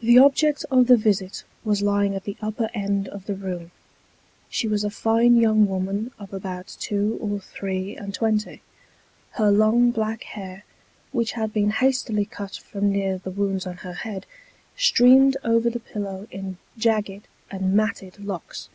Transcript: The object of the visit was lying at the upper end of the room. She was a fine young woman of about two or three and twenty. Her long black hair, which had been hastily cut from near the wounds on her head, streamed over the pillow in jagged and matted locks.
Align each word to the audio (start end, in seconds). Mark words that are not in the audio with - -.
The 0.00 0.16
object 0.18 0.64
of 0.70 0.86
the 0.86 0.96
visit 0.96 1.44
was 1.62 1.82
lying 1.82 2.14
at 2.14 2.24
the 2.24 2.38
upper 2.40 2.70
end 2.72 3.06
of 3.08 3.26
the 3.26 3.34
room. 3.34 3.70
She 4.48 4.66
was 4.66 4.82
a 4.82 4.88
fine 4.88 5.36
young 5.36 5.66
woman 5.68 6.10
of 6.18 6.32
about 6.32 6.74
two 6.80 7.18
or 7.20 7.38
three 7.38 7.94
and 7.94 8.14
twenty. 8.14 8.62
Her 9.32 9.50
long 9.50 9.90
black 9.90 10.22
hair, 10.22 10.64
which 11.12 11.32
had 11.32 11.52
been 11.52 11.68
hastily 11.68 12.24
cut 12.24 12.56
from 12.56 12.90
near 12.90 13.18
the 13.18 13.30
wounds 13.30 13.66
on 13.66 13.76
her 13.84 13.92
head, 13.92 14.24
streamed 14.74 15.36
over 15.44 15.68
the 15.68 15.80
pillow 15.80 16.26
in 16.30 16.56
jagged 16.78 17.28
and 17.50 17.74
matted 17.74 18.24
locks. 18.24 18.70